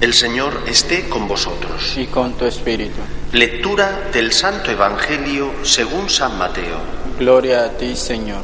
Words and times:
el 0.00 0.12
Señor 0.12 0.64
esté 0.66 1.08
con 1.08 1.26
vosotros. 1.26 1.94
Y 1.96 2.06
con 2.06 2.34
tu 2.34 2.44
espíritu. 2.44 3.00
Lectura 3.32 4.10
del 4.12 4.32
Santo 4.32 4.70
Evangelio 4.70 5.50
según 5.62 6.10
San 6.10 6.36
Mateo. 6.36 6.78
Gloria 7.18 7.64
a 7.64 7.70
ti, 7.70 7.96
Señor. 7.96 8.42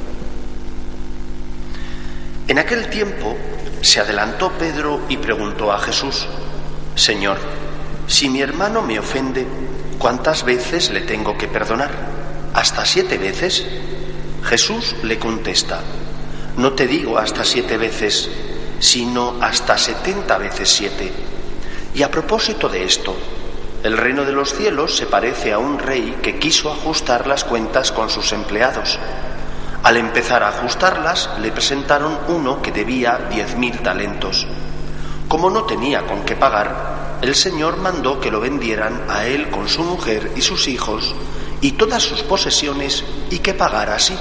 En 2.48 2.58
aquel 2.58 2.88
tiempo 2.88 3.36
se 3.82 4.00
adelantó 4.00 4.50
Pedro 4.52 5.02
y 5.10 5.18
preguntó 5.18 5.70
a 5.70 5.78
Jesús, 5.78 6.26
Señor, 6.94 7.38
si 8.06 8.30
mi 8.30 8.40
hermano 8.40 8.80
me 8.80 8.98
ofende, 8.98 9.46
¿cuántas 9.98 10.44
veces 10.44 10.90
le 10.90 11.02
tengo 11.02 11.36
que 11.36 11.46
perdonar? 11.46 11.90
¿Hasta 12.54 12.86
siete 12.86 13.18
veces? 13.18 13.66
Jesús 14.44 14.96
le 15.02 15.18
contesta, 15.18 15.80
no 16.56 16.72
te 16.72 16.86
digo 16.86 17.18
hasta 17.18 17.44
siete 17.44 17.76
veces, 17.76 18.30
sino 18.80 19.36
hasta 19.40 19.78
setenta 19.78 20.36
veces 20.38 20.68
siete. 20.68 21.12
Y 21.94 22.02
a 22.02 22.10
propósito 22.10 22.68
de 22.68 22.82
esto, 22.84 23.14
el 23.84 23.96
reino 23.96 24.24
de 24.24 24.32
los 24.32 24.54
cielos 24.54 24.96
se 24.96 25.06
parece 25.06 25.52
a 25.52 25.58
un 25.58 25.78
rey 25.78 26.18
que 26.22 26.38
quiso 26.38 26.70
ajustar 26.70 27.26
las 27.26 27.44
cuentas 27.44 27.92
con 27.92 28.10
sus 28.10 28.32
empleados. 28.32 28.98
Al 29.82 29.96
empezar 29.96 30.42
a 30.42 30.48
ajustarlas, 30.48 31.30
le 31.40 31.52
presentaron 31.52 32.18
uno 32.28 32.60
que 32.60 32.72
debía 32.72 33.28
diez 33.30 33.56
mil 33.56 33.78
talentos. 33.78 34.46
Como 35.28 35.48
no 35.48 35.62
tenía 35.64 36.06
con 36.06 36.24
qué 36.24 36.36
pagar, 36.36 37.18
el 37.22 37.34
Señor 37.34 37.76
mandó 37.76 38.20
que 38.20 38.30
lo 38.30 38.40
vendieran 38.40 39.04
a 39.08 39.26
él 39.26 39.50
con 39.50 39.68
su 39.68 39.82
mujer 39.82 40.32
y 40.36 40.42
sus 40.42 40.68
hijos 40.68 41.14
y 41.60 41.72
todas 41.72 42.02
sus 42.02 42.22
posesiones 42.22 43.04
y 43.30 43.38
que 43.38 43.54
pagara 43.54 43.94
así. 43.94 44.16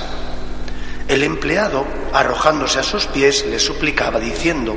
El 1.10 1.24
empleado, 1.24 1.88
arrojándose 2.14 2.78
a 2.78 2.84
sus 2.84 3.08
pies, 3.08 3.44
le 3.48 3.58
suplicaba 3.58 4.20
diciendo, 4.20 4.76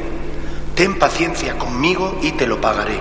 Ten 0.74 0.98
paciencia 0.98 1.58
conmigo 1.58 2.18
y 2.22 2.32
te 2.32 2.46
lo 2.46 2.58
pagaré. 2.58 2.98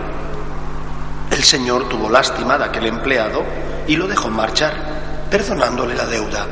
El 1.32 1.42
Señor 1.42 1.88
tuvo 1.88 2.10
lástima 2.10 2.58
de 2.58 2.66
aquel 2.66 2.88
empleado 2.88 3.42
y 3.88 3.96
lo 3.96 4.10
dejó 4.10 4.30
marchar, 4.30 5.28
perdonándole 5.32 5.96
la 5.96 6.08
deuda. 6.08 6.46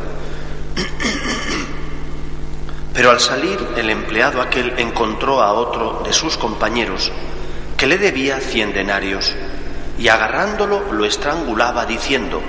Pero 2.94 3.12
al 3.12 3.20
salir 3.20 3.60
el 3.76 3.90
empleado 3.90 4.42
aquel 4.42 4.80
encontró 4.80 5.42
a 5.42 5.52
otro 5.52 6.02
de 6.06 6.14
sus 6.14 6.38
compañeros 6.38 7.12
que 7.76 7.88
le 7.88 7.98
debía 7.98 8.40
cien 8.40 8.72
denarios 8.72 9.36
y 9.98 10.08
agarrándolo 10.08 10.94
lo 10.94 11.04
estrangulaba 11.04 11.86
diciendo, 11.86 12.42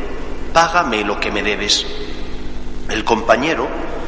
Págame 0.53 1.03
lo 1.03 1.19
que 1.19 1.33
me 1.33 1.43
debes. 1.43 1.85
El 2.89 3.05
compañero, 3.05 3.90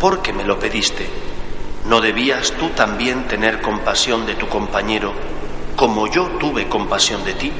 porque 0.00 0.32
me 0.32 0.44
lo 0.44 0.58
pediste. 0.58 1.08
¿No 1.86 2.00
debías 2.00 2.52
tú 2.52 2.70
también 2.70 3.28
tener 3.28 3.60
compasión 3.60 4.26
de 4.26 4.34
tu 4.34 4.48
compañero 4.48 5.12
como 5.76 6.06
yo 6.08 6.24
tuve 6.38 6.68
compasión 6.68 7.22
de 7.24 7.34
ti? 7.34 7.52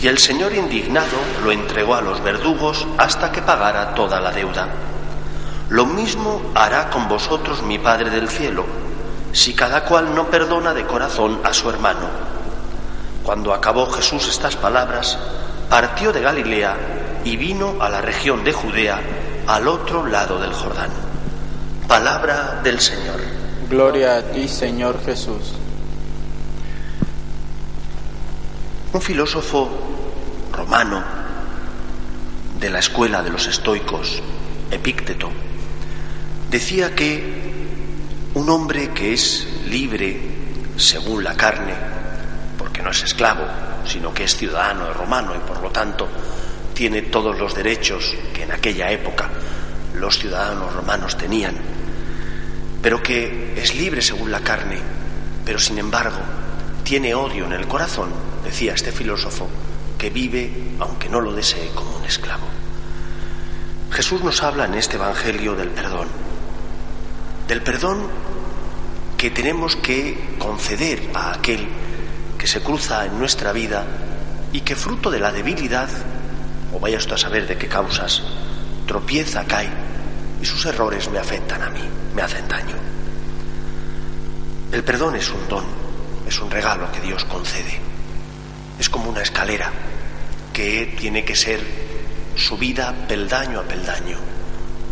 Y 0.00 0.08
el 0.08 0.18
Señor 0.18 0.52
indignado 0.54 1.16
lo 1.44 1.52
entregó 1.52 1.94
a 1.94 2.00
los 2.00 2.22
verdugos 2.22 2.86
hasta 2.98 3.30
que 3.30 3.42
pagara 3.42 3.94
toda 3.94 4.20
la 4.20 4.32
deuda. 4.32 4.68
Lo 5.68 5.86
mismo 5.86 6.42
hará 6.54 6.90
con 6.90 7.08
vosotros 7.08 7.62
mi 7.62 7.78
Padre 7.78 8.10
del 8.10 8.28
cielo, 8.28 8.64
si 9.32 9.54
cada 9.54 9.84
cual 9.84 10.14
no 10.14 10.26
perdona 10.26 10.74
de 10.74 10.84
corazón 10.84 11.40
a 11.44 11.54
su 11.54 11.70
hermano. 11.70 12.08
Cuando 13.22 13.54
acabó 13.54 13.90
Jesús 13.90 14.28
estas 14.28 14.56
palabras, 14.56 15.18
partió 15.70 16.12
de 16.12 16.20
Galilea 16.20 16.76
y 17.24 17.36
vino 17.36 17.76
a 17.80 17.88
la 17.88 18.00
región 18.00 18.42
de 18.42 18.52
Judea, 18.52 19.00
al 19.46 19.68
otro 19.68 20.06
lado 20.06 20.38
del 20.40 20.52
Jordán. 20.52 21.01
Palabra 21.92 22.62
del 22.64 22.80
Señor. 22.80 23.20
Gloria 23.68 24.16
a 24.16 24.22
ti, 24.22 24.48
Señor 24.48 25.04
Jesús. 25.04 25.52
Un 28.94 29.02
filósofo 29.02 29.68
romano 30.54 31.04
de 32.58 32.70
la 32.70 32.78
escuela 32.78 33.22
de 33.22 33.28
los 33.28 33.46
estoicos, 33.46 34.22
Epícteto, 34.70 35.30
decía 36.50 36.94
que 36.94 37.60
un 38.32 38.48
hombre 38.48 38.88
que 38.94 39.12
es 39.12 39.46
libre 39.66 40.18
según 40.78 41.22
la 41.22 41.34
carne, 41.34 41.74
porque 42.56 42.80
no 42.80 42.88
es 42.88 43.02
esclavo, 43.02 43.44
sino 43.84 44.14
que 44.14 44.24
es 44.24 44.34
ciudadano 44.34 44.94
romano 44.94 45.34
y 45.36 45.46
por 45.46 45.60
lo 45.60 45.68
tanto 45.68 46.08
tiene 46.72 47.02
todos 47.02 47.38
los 47.38 47.54
derechos 47.54 48.14
que 48.32 48.44
en 48.44 48.52
aquella 48.52 48.90
época 48.90 49.28
los 49.92 50.18
ciudadanos 50.18 50.72
romanos 50.72 51.18
tenían, 51.18 51.71
pero 52.82 53.00
que 53.00 53.54
es 53.56 53.74
libre 53.76 54.02
según 54.02 54.32
la 54.32 54.40
carne, 54.40 54.78
pero 55.44 55.58
sin 55.58 55.78
embargo 55.78 56.18
tiene 56.82 57.14
odio 57.14 57.46
en 57.46 57.52
el 57.52 57.68
corazón, 57.68 58.10
decía 58.44 58.74
este 58.74 58.90
filósofo, 58.90 59.48
que 59.96 60.10
vive, 60.10 60.74
aunque 60.80 61.08
no 61.08 61.20
lo 61.20 61.32
desee, 61.32 61.70
como 61.74 61.96
un 61.96 62.04
esclavo. 62.04 62.46
Jesús 63.92 64.22
nos 64.24 64.42
habla 64.42 64.64
en 64.64 64.74
este 64.74 64.96
Evangelio 64.96 65.54
del 65.54 65.68
perdón, 65.68 66.08
del 67.46 67.62
perdón 67.62 68.08
que 69.16 69.30
tenemos 69.30 69.76
que 69.76 70.34
conceder 70.38 71.10
a 71.14 71.34
aquel 71.34 71.68
que 72.36 72.48
se 72.48 72.60
cruza 72.60 73.06
en 73.06 73.16
nuestra 73.18 73.52
vida 73.52 73.86
y 74.52 74.62
que 74.62 74.74
fruto 74.74 75.08
de 75.10 75.20
la 75.20 75.30
debilidad, 75.30 75.88
o 76.74 76.80
vaya 76.80 76.98
usted 76.98 77.12
a 77.12 77.18
saber 77.18 77.46
de 77.46 77.56
qué 77.56 77.68
causas, 77.68 78.24
tropieza, 78.86 79.44
cae 79.44 79.81
y 80.42 80.44
sus 80.44 80.66
errores 80.66 81.08
me 81.08 81.20
afectan 81.20 81.62
a 81.62 81.70
mí, 81.70 81.80
me 82.14 82.22
hacen 82.22 82.48
daño. 82.48 82.74
El 84.72 84.82
perdón 84.82 85.14
es 85.14 85.30
un 85.30 85.48
don, 85.48 85.64
es 86.26 86.40
un 86.40 86.50
regalo 86.50 86.90
que 86.90 87.00
Dios 87.00 87.24
concede. 87.24 87.78
Es 88.78 88.88
como 88.88 89.08
una 89.08 89.22
escalera 89.22 89.70
que 90.52 90.96
tiene 90.98 91.24
que 91.24 91.36
ser 91.36 91.60
subida 92.34 92.92
peldaño 93.06 93.60
a 93.60 93.62
peldaño, 93.62 94.18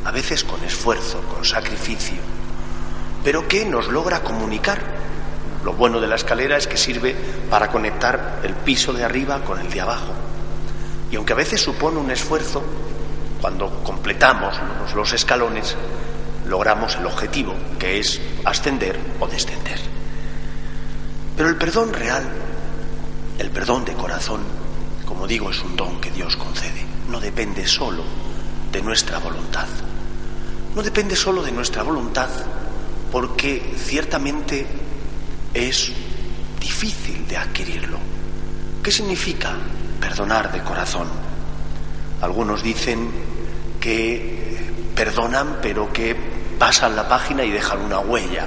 a 0.04 0.12
veces 0.12 0.44
con 0.44 0.62
esfuerzo, 0.62 1.20
con 1.22 1.44
sacrificio, 1.44 2.18
pero 3.24 3.48
que 3.48 3.64
nos 3.64 3.88
logra 3.88 4.22
comunicar. 4.22 5.00
Lo 5.64 5.72
bueno 5.72 6.00
de 6.00 6.06
la 6.06 6.14
escalera 6.14 6.56
es 6.56 6.68
que 6.68 6.76
sirve 6.76 7.14
para 7.50 7.68
conectar 7.68 8.40
el 8.44 8.54
piso 8.54 8.92
de 8.92 9.02
arriba 9.02 9.42
con 9.42 9.58
el 9.58 9.68
de 9.68 9.80
abajo. 9.80 10.12
Y 11.10 11.16
aunque 11.16 11.32
a 11.32 11.36
veces 11.36 11.60
supone 11.60 11.98
un 11.98 12.10
esfuerzo, 12.10 12.62
cuando 13.40 13.82
completamos 13.82 14.54
los, 14.94 15.12
escalones, 15.12 15.76
logramos 16.46 16.96
el 16.96 17.06
objetivo, 17.06 17.54
que 17.78 17.98
es 17.98 18.20
ascender 18.44 18.98
o 19.18 19.26
descender. 19.26 19.80
Pero 21.36 21.48
el 21.48 21.56
perdón 21.56 21.92
real, 21.92 22.24
el 23.38 23.50
perdón 23.50 23.84
de 23.84 23.94
corazón, 23.94 24.40
como 25.06 25.26
digo, 25.26 25.50
es 25.50 25.60
un 25.62 25.76
don 25.76 26.00
que 26.00 26.10
Dios 26.10 26.36
concede. 26.36 26.84
No 27.08 27.20
depende 27.20 27.66
solo 27.66 28.04
de 28.70 28.82
nuestra 28.82 29.18
voluntad. 29.18 29.66
No 30.74 30.82
depende 30.82 31.16
solo 31.16 31.42
de 31.42 31.50
nuestra 31.50 31.82
voluntad 31.82 32.28
porque 33.10 33.74
ciertamente 33.76 34.66
es 35.52 35.92
difícil 36.60 37.26
de 37.26 37.36
adquirirlo. 37.36 37.98
¿Qué 38.82 38.92
significa 38.92 39.56
perdonar 40.00 40.52
de 40.52 40.62
corazón? 40.62 41.08
Algunos 42.20 42.62
dicen 42.62 43.10
que 43.80 44.92
perdonan 44.94 45.58
pero 45.62 45.92
que 45.92 46.14
pasan 46.58 46.94
la 46.94 47.08
página 47.08 47.42
y 47.42 47.50
dejan 47.50 47.80
una 47.80 48.00
huella, 48.00 48.46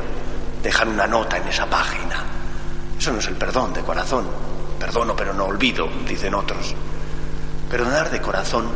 dejan 0.61 0.89
una 0.89 1.07
nota 1.07 1.37
en 1.37 1.47
esa 1.47 1.65
página. 1.65 2.23
Eso 2.97 3.11
no 3.11 3.19
es 3.19 3.27
el 3.27 3.35
perdón 3.35 3.73
de 3.73 3.81
corazón. 3.81 4.25
Perdono 4.79 5.15
pero 5.15 5.33
no 5.33 5.45
olvido, 5.45 5.89
dicen 6.07 6.35
otros. 6.35 6.75
Perdonar 7.69 8.11
de 8.11 8.21
corazón 8.21 8.69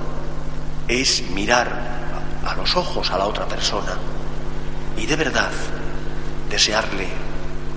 es 0.87 1.29
mirar 1.29 1.69
a 2.43 2.55
los 2.55 2.75
ojos 2.75 3.11
a 3.11 3.17
la 3.17 3.27
otra 3.27 3.45
persona 3.45 3.93
y 4.97 5.05
de 5.05 5.15
verdad 5.15 5.51
desearle 6.49 7.07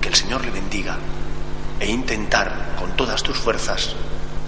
que 0.01 0.09
el 0.09 0.15
Señor 0.15 0.43
le 0.43 0.51
bendiga 0.51 0.97
e 1.79 1.87
intentar 1.87 2.75
con 2.79 2.91
todas 2.95 3.21
tus 3.21 3.37
fuerzas 3.37 3.95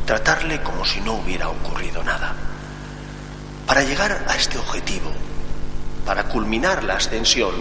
tratarle 0.06 0.62
como 0.62 0.86
si 0.86 1.00
no 1.02 1.14
hubiera 1.14 1.50
ocurrido 1.50 2.04
nada. 2.04 2.53
Para 3.74 3.86
llegar 3.86 4.26
a 4.28 4.36
este 4.36 4.60
objetivo, 4.60 5.10
para 6.06 6.26
culminar 6.26 6.84
la 6.84 6.98
ascensión 6.98 7.56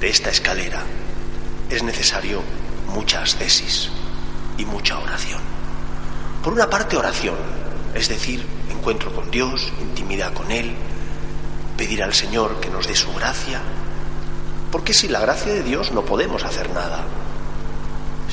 de 0.00 0.08
esta 0.08 0.30
escalera, 0.30 0.80
es 1.68 1.82
necesario 1.82 2.40
mucha 2.94 3.20
ascesis 3.20 3.90
y 4.56 4.64
mucha 4.64 4.98
oración. 4.98 5.42
Por 6.42 6.54
una 6.54 6.70
parte 6.70 6.96
oración, 6.96 7.36
es 7.92 8.08
decir, 8.08 8.42
encuentro 8.70 9.14
con 9.14 9.30
Dios, 9.30 9.70
intimidad 9.82 10.32
con 10.32 10.50
Él, 10.50 10.74
pedir 11.76 12.02
al 12.02 12.14
Señor 12.14 12.58
que 12.58 12.70
nos 12.70 12.86
dé 12.86 12.96
su 12.96 13.12
gracia, 13.12 13.60
porque 14.72 14.94
sin 14.94 15.12
la 15.12 15.20
gracia 15.20 15.52
de 15.52 15.62
Dios 15.62 15.92
no 15.92 16.06
podemos 16.06 16.42
hacer 16.42 16.70
nada. 16.70 17.04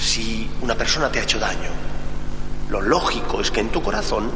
Si 0.02 0.50
una 0.62 0.76
persona 0.76 1.12
te 1.12 1.20
ha 1.20 1.24
hecho 1.24 1.40
daño, 1.40 1.72
lo 2.70 2.80
lógico 2.80 3.42
es 3.42 3.52
que 3.52 3.60
en 3.60 3.70
tu 3.70 3.84
corazón 3.84 4.32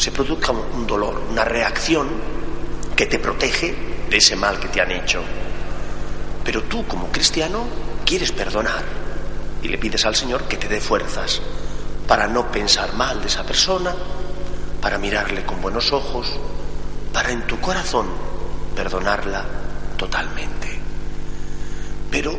se 0.00 0.12
produzca 0.12 0.50
un 0.52 0.86
dolor, 0.86 1.24
una 1.30 1.44
reacción 1.44 2.08
que 2.96 3.04
te 3.04 3.18
protege 3.18 3.76
de 4.08 4.16
ese 4.16 4.34
mal 4.34 4.58
que 4.58 4.68
te 4.68 4.80
han 4.80 4.90
hecho. 4.90 5.20
Pero 6.42 6.62
tú 6.62 6.86
como 6.86 7.08
cristiano 7.08 7.66
quieres 8.06 8.32
perdonar 8.32 8.82
y 9.62 9.68
le 9.68 9.76
pides 9.76 10.06
al 10.06 10.16
Señor 10.16 10.44
que 10.44 10.56
te 10.56 10.68
dé 10.68 10.80
fuerzas 10.80 11.42
para 12.08 12.26
no 12.26 12.50
pensar 12.50 12.94
mal 12.94 13.20
de 13.20 13.26
esa 13.26 13.44
persona, 13.44 13.94
para 14.80 14.96
mirarle 14.96 15.44
con 15.44 15.60
buenos 15.60 15.92
ojos, 15.92 16.32
para 17.12 17.30
en 17.30 17.46
tu 17.46 17.60
corazón 17.60 18.06
perdonarla 18.74 19.44
totalmente. 19.98 20.80
Pero 22.10 22.38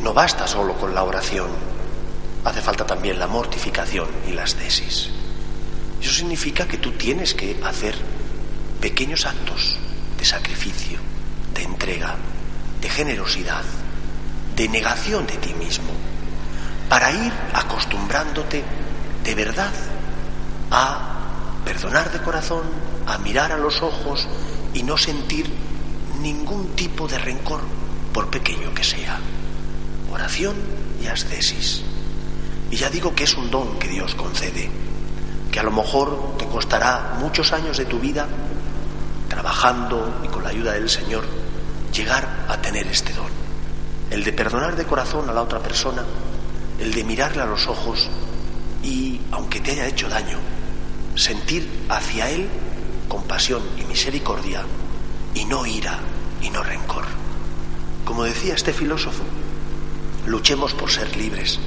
no 0.00 0.14
basta 0.14 0.46
solo 0.46 0.78
con 0.78 0.94
la 0.94 1.04
oración, 1.04 1.50
hace 2.42 2.62
falta 2.62 2.86
también 2.86 3.18
la 3.18 3.26
mortificación 3.26 4.08
y 4.26 4.32
las 4.32 4.54
tesis. 4.54 5.10
Eso 6.02 6.12
significa 6.12 6.66
que 6.66 6.78
tú 6.78 6.90
tienes 6.92 7.32
que 7.32 7.60
hacer 7.64 7.94
pequeños 8.80 9.24
actos 9.24 9.78
de 10.18 10.24
sacrificio, 10.24 10.98
de 11.54 11.62
entrega, 11.62 12.16
de 12.80 12.88
generosidad, 12.88 13.62
de 14.56 14.68
negación 14.68 15.28
de 15.28 15.36
ti 15.36 15.54
mismo, 15.54 15.92
para 16.88 17.12
ir 17.12 17.32
acostumbrándote 17.54 18.64
de 19.22 19.34
verdad 19.36 19.72
a 20.72 21.60
perdonar 21.64 22.10
de 22.10 22.20
corazón, 22.20 22.64
a 23.06 23.18
mirar 23.18 23.52
a 23.52 23.56
los 23.56 23.80
ojos 23.82 24.26
y 24.74 24.82
no 24.82 24.98
sentir 24.98 25.46
ningún 26.20 26.74
tipo 26.74 27.06
de 27.06 27.18
rencor, 27.18 27.60
por 28.12 28.28
pequeño 28.28 28.74
que 28.74 28.82
sea. 28.82 29.20
Oración 30.10 30.56
y 31.00 31.06
ascesis. 31.06 31.82
Y 32.70 32.76
ya 32.76 32.90
digo 32.90 33.14
que 33.14 33.24
es 33.24 33.34
un 33.34 33.50
don 33.50 33.78
que 33.78 33.88
Dios 33.88 34.14
concede, 34.16 34.68
que 35.52 35.60
a 35.60 35.62
lo 35.62 35.70
mejor 35.70 36.36
te 36.38 36.46
costará 36.46 37.16
muchos 37.20 37.52
años 37.52 37.76
de 37.76 37.84
tu 37.84 38.00
vida, 38.00 38.26
trabajando 39.28 40.20
y 40.24 40.28
con 40.28 40.42
la 40.42 40.48
ayuda 40.48 40.72
del 40.72 40.88
Señor, 40.88 41.24
llegar 41.92 42.46
a 42.48 42.56
tener 42.56 42.86
este 42.86 43.12
don. 43.12 43.30
El 44.10 44.24
de 44.24 44.32
perdonar 44.32 44.74
de 44.74 44.86
corazón 44.86 45.28
a 45.28 45.32
la 45.32 45.42
otra 45.42 45.60
persona, 45.60 46.04
el 46.80 46.92
de 46.92 47.04
mirarle 47.04 47.42
a 47.42 47.46
los 47.46 47.68
ojos 47.68 48.08
y, 48.82 49.20
aunque 49.30 49.60
te 49.60 49.72
haya 49.72 49.86
hecho 49.86 50.08
daño, 50.08 50.38
sentir 51.14 51.84
hacia 51.90 52.30
Él 52.30 52.48
compasión 53.08 53.62
y 53.78 53.84
misericordia 53.84 54.62
y 55.34 55.44
no 55.44 55.66
ira 55.66 55.98
y 56.40 56.48
no 56.48 56.62
rencor. 56.62 57.04
Como 58.06 58.24
decía 58.24 58.54
este 58.54 58.72
filósofo, 58.72 59.22
luchemos 60.26 60.72
por 60.72 60.90
ser 60.90 61.14
libres. 61.16 61.58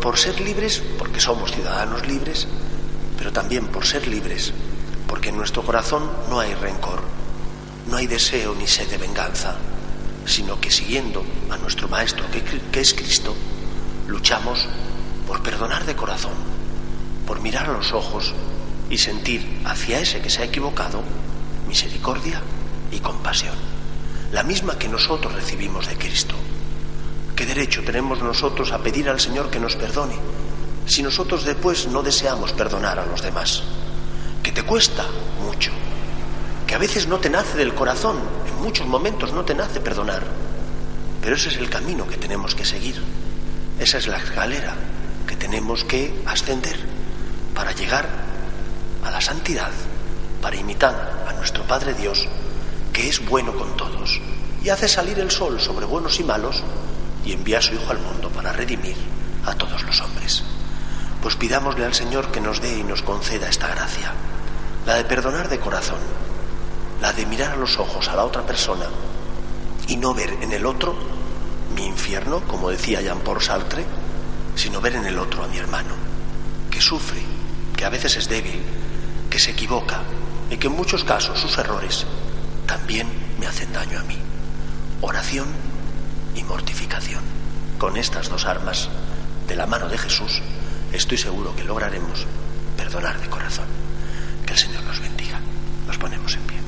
Por 0.00 0.16
ser 0.16 0.40
libres 0.40 0.82
porque 0.98 1.20
somos 1.20 1.52
ciudadanos 1.52 2.06
libres, 2.06 2.46
pero 3.22 3.32
también 3.32 3.68
por 3.68 3.86
ser 3.86 4.08
libres 4.08 4.52
porque 5.06 5.28
en 5.28 5.36
nuestro 5.36 5.62
corazón 5.62 6.10
no 6.28 6.40
hay 6.40 6.54
rencor, 6.54 7.00
no 7.88 7.96
hay 7.96 8.08
deseo 8.08 8.52
ni 8.56 8.66
sed 8.66 8.88
de 8.88 8.98
venganza, 8.98 9.54
sino 10.26 10.60
que 10.60 10.72
siguiendo 10.72 11.24
a 11.48 11.56
nuestro 11.56 11.86
Maestro 11.86 12.24
que, 12.32 12.80
es 12.80 12.94
Cristo, 12.94 13.32
luchamos 14.08 14.66
por 15.28 15.40
perdonar 15.40 15.86
de 15.86 15.94
corazón, 15.94 16.32
por 17.24 17.40
mirar 17.40 17.70
a 17.70 17.74
los 17.74 17.92
ojos 17.92 18.34
y 18.90 18.98
sentir 18.98 19.60
hacia 19.66 20.00
ese 20.00 20.20
que 20.20 20.28
se 20.28 20.42
ha 20.42 20.46
equivocado 20.46 21.04
misericordia 21.68 22.42
y 22.90 22.98
compasión, 22.98 23.54
la 24.32 24.42
misma 24.42 24.80
que 24.80 24.88
nosotros 24.88 25.32
recibimos 25.32 25.86
de 25.86 25.94
Cristo. 25.94 26.34
¿Qué 27.36 27.46
derecho 27.46 27.84
tenemos 27.84 28.20
nosotros 28.20 28.72
a 28.72 28.82
pedir 28.82 29.08
al 29.08 29.20
Señor 29.20 29.48
que 29.48 29.60
nos 29.60 29.76
perdone 29.76 30.41
si 30.86 31.02
nosotros 31.02 31.44
después 31.44 31.86
no 31.88 32.02
deseamos 32.02 32.52
perdonar 32.52 32.98
a 32.98 33.06
los 33.06 33.22
demás? 33.22 33.62
Que 34.42 34.52
te 34.52 34.64
cuesta 34.64 35.04
mucho, 35.44 35.70
que 36.66 36.74
a 36.74 36.78
veces 36.78 37.06
no 37.06 37.18
te 37.18 37.30
nace 37.30 37.56
del 37.56 37.74
corazón, 37.74 38.18
en 38.46 38.62
muchos 38.62 38.86
momentos 38.86 39.32
no 39.32 39.44
te 39.44 39.54
nace 39.54 39.80
perdonar, 39.80 40.22
pero 41.20 41.36
ese 41.36 41.48
es 41.48 41.56
el 41.56 41.70
camino 41.70 42.06
que 42.06 42.16
tenemos 42.16 42.54
que 42.54 42.64
seguir, 42.64 43.00
esa 43.78 43.98
es 43.98 44.06
la 44.06 44.18
escalera 44.18 44.74
que 45.26 45.36
tenemos 45.36 45.84
que 45.84 46.22
ascender 46.26 46.78
para 47.54 47.72
llegar 47.72 48.08
a 49.04 49.10
la 49.10 49.20
santidad, 49.20 49.70
para 50.40 50.56
imitar 50.56 51.24
a 51.28 51.32
nuestro 51.34 51.64
Padre 51.64 51.94
Dios, 51.94 52.28
que 52.92 53.08
es 53.08 53.24
bueno 53.24 53.54
con 53.54 53.76
todos 53.76 54.20
y 54.64 54.68
hace 54.68 54.88
salir 54.88 55.18
el 55.18 55.30
sol 55.30 55.60
sobre 55.60 55.86
buenos 55.86 56.20
y 56.20 56.24
malos 56.24 56.62
y 57.24 57.32
envía 57.32 57.58
a 57.58 57.62
su 57.62 57.74
Hijo 57.74 57.90
al 57.90 57.98
mundo 57.98 58.28
para 58.30 58.52
redimir 58.52 58.96
a 59.44 59.54
todos 59.54 59.82
los 59.82 60.00
hombres. 60.00 60.44
Pues 61.22 61.36
pidámosle 61.36 61.84
al 61.84 61.94
Señor 61.94 62.32
que 62.32 62.40
nos 62.40 62.60
dé 62.60 62.78
y 62.78 62.82
nos 62.82 63.02
conceda 63.02 63.48
esta 63.48 63.68
gracia, 63.68 64.12
la 64.84 64.96
de 64.96 65.04
perdonar 65.04 65.48
de 65.48 65.60
corazón, 65.60 66.00
la 67.00 67.12
de 67.12 67.24
mirar 67.26 67.52
a 67.52 67.56
los 67.56 67.78
ojos 67.78 68.08
a 68.08 68.16
la 68.16 68.24
otra 68.24 68.42
persona 68.42 68.86
y 69.86 69.96
no 69.96 70.14
ver 70.14 70.36
en 70.42 70.52
el 70.52 70.66
otro 70.66 70.96
mi 71.76 71.86
infierno, 71.86 72.40
como 72.40 72.70
decía 72.70 73.00
Jean-Paul 73.00 73.40
Sartre, 73.40 73.84
sino 74.56 74.80
ver 74.80 74.96
en 74.96 75.06
el 75.06 75.18
otro 75.18 75.44
a 75.44 75.48
mi 75.48 75.58
hermano, 75.58 75.94
que 76.70 76.80
sufre, 76.80 77.22
que 77.76 77.84
a 77.84 77.88
veces 77.90 78.16
es 78.16 78.28
débil, 78.28 78.60
que 79.30 79.38
se 79.38 79.52
equivoca 79.52 80.02
y 80.50 80.56
que 80.56 80.66
en 80.66 80.76
muchos 80.76 81.04
casos 81.04 81.40
sus 81.40 81.56
errores 81.56 82.04
también 82.66 83.08
me 83.38 83.46
hacen 83.46 83.72
daño 83.72 83.98
a 83.98 84.02
mí. 84.02 84.18
Oración 85.00 85.46
y 86.34 86.42
mortificación. 86.44 87.22
Con 87.78 87.96
estas 87.96 88.28
dos 88.28 88.44
armas, 88.44 88.88
de 89.48 89.56
la 89.56 89.66
mano 89.66 89.88
de 89.88 89.98
Jesús, 89.98 90.42
estoy 90.92 91.18
seguro 91.18 91.54
que 91.56 91.64
lograremos 91.64 92.26
perdonar 92.76 93.20
de 93.20 93.28
corazón. 93.28 93.66
Que 94.46 94.52
el 94.52 94.58
Señor 94.58 94.82
nos 94.84 95.00
bendiga. 95.00 95.40
Nos 95.86 95.98
ponemos 95.98 96.34
en 96.34 96.42
pie. 96.42 96.61